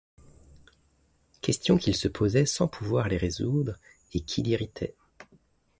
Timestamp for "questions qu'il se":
1.43-2.07